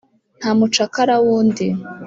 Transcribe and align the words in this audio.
nta 0.39 0.49
mucakara 0.57 1.15
w’undi 1.25 1.67